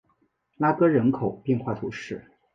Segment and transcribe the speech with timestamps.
[0.57, 2.25] 拉戈人口变化图示